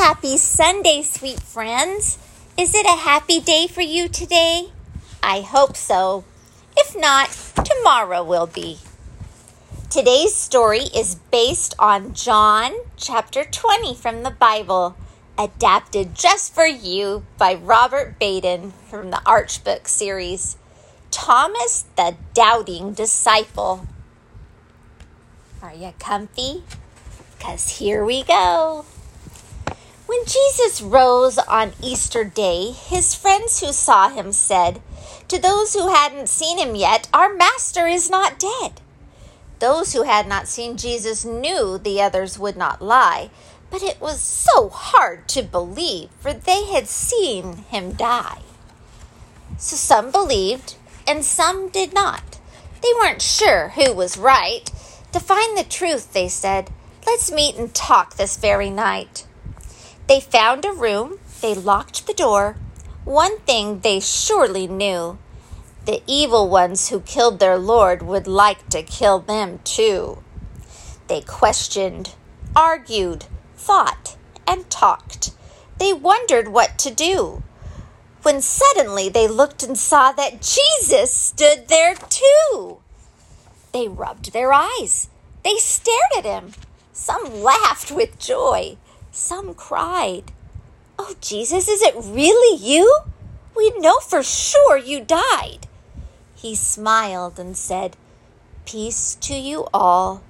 [0.00, 2.16] Happy Sunday, sweet friends.
[2.56, 4.70] Is it a happy day for you today?
[5.22, 6.24] I hope so.
[6.74, 7.28] If not,
[7.66, 8.78] tomorrow will be.
[9.90, 14.96] Today's story is based on John chapter 20 from the Bible,
[15.36, 20.56] adapted just for you by Robert Baden from the Arch Book series.
[21.10, 23.86] Thomas the Doubting Disciple.
[25.60, 26.64] Are you comfy?
[27.36, 28.86] Because here we go.
[30.10, 34.82] When Jesus rose on Easter Day, his friends who saw him said,
[35.28, 38.80] To those who hadn't seen him yet, Our Master is not dead.
[39.60, 43.30] Those who had not seen Jesus knew the others would not lie,
[43.70, 48.40] but it was so hard to believe, for they had seen him die.
[49.58, 50.74] So some believed,
[51.06, 52.40] and some did not.
[52.82, 54.72] They weren't sure who was right.
[55.12, 56.68] To find the truth, they said,
[57.06, 59.28] Let's meet and talk this very night.
[60.10, 62.56] They found a room, they locked the door.
[63.04, 65.18] One thing they surely knew
[65.84, 70.20] the evil ones who killed their Lord would like to kill them too.
[71.06, 72.16] They questioned,
[72.56, 74.16] argued, thought,
[74.48, 75.30] and talked.
[75.78, 77.44] They wondered what to do.
[78.22, 82.78] When suddenly they looked and saw that Jesus stood there too.
[83.72, 85.08] They rubbed their eyes.
[85.44, 86.54] They stared at him.
[86.92, 88.76] Some laughed with joy.
[89.12, 90.32] Some cried,
[90.98, 93.00] Oh, Jesus, is it really you?
[93.56, 95.66] We know for sure you died.
[96.36, 97.96] He smiled and said,
[98.66, 100.22] Peace to you all.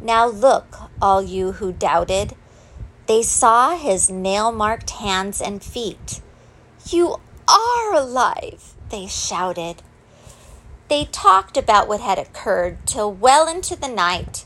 [0.00, 2.34] Now look, all you who doubted.
[3.06, 6.20] They saw his nail marked hands and feet.
[6.90, 7.16] You
[7.48, 9.82] are alive, they shouted.
[10.88, 14.44] They talked about what had occurred till well into the night.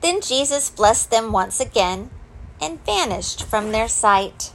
[0.00, 2.10] Then Jesus blessed them once again
[2.60, 4.52] and vanished from their sight.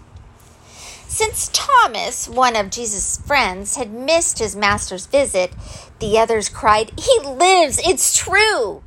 [1.08, 5.54] Since Thomas, one of Jesus' friends, had missed his master's visit,
[6.00, 7.80] the others cried, He lives!
[7.80, 8.84] It's true!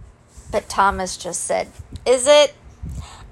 [0.51, 1.69] But Thomas just said,
[2.05, 2.55] Is it?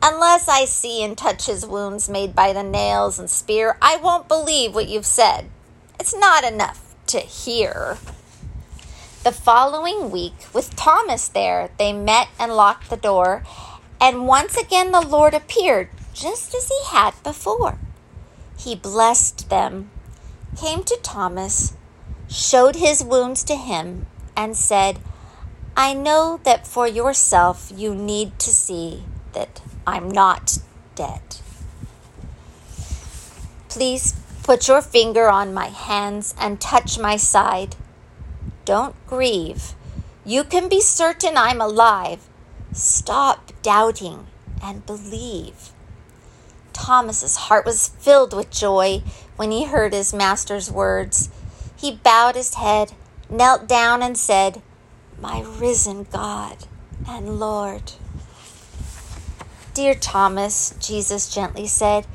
[0.03, 4.29] Unless I see and touch his wounds made by the nails and spear, I won't
[4.29, 5.51] believe what you've said.
[5.99, 7.99] It's not enough to hear.
[9.25, 13.43] The following week, with Thomas there, they met and locked the door
[14.01, 17.79] and once again the Lord appeared, just as he had before.
[18.59, 19.91] He blessed them,
[20.57, 21.75] came to Thomas,
[22.29, 24.07] showed his wounds to him,
[24.37, 24.99] and said,
[25.77, 30.59] I know that for yourself you need to see that I'm not
[30.95, 31.21] dead.
[33.69, 37.77] Please put your finger on my hands and touch my side.
[38.65, 39.75] Don't grieve.
[40.25, 42.27] You can be certain I'm alive
[42.77, 44.27] Stop doubting
[44.63, 45.71] and believe.
[46.75, 49.03] Thomas's heart was filled with joy
[49.37, 51.31] when he heard his master's words.
[51.75, 52.93] He bowed his head,
[53.31, 54.61] knelt down, and said,
[55.19, 56.67] My risen God
[57.09, 57.93] and Lord.
[59.73, 62.07] Dear Thomas, Jesus gently said,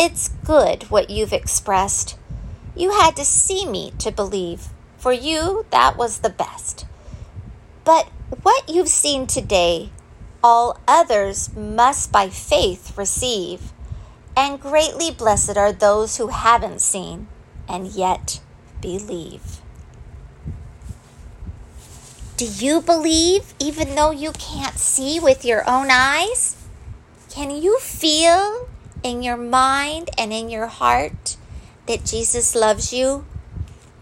[0.00, 2.18] It's good what you've expressed.
[2.74, 4.66] You had to see me to believe.
[4.98, 6.86] For you, that was the best.
[7.84, 8.08] But
[8.40, 9.90] what you've seen today,
[10.42, 13.72] all others must by faith receive.
[14.34, 17.28] And greatly blessed are those who haven't seen
[17.68, 18.40] and yet
[18.80, 19.60] believe.
[22.38, 26.56] Do you believe even though you can't see with your own eyes?
[27.28, 28.68] Can you feel
[29.02, 31.36] in your mind and in your heart
[31.86, 33.26] that Jesus loves you?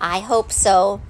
[0.00, 1.00] I hope so.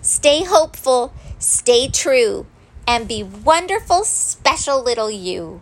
[0.00, 2.46] Stay hopeful, stay true
[2.88, 5.60] and be wonderful, special little you.